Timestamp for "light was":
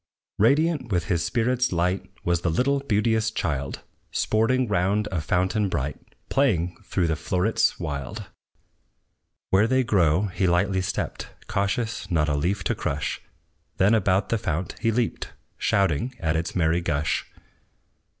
1.71-2.41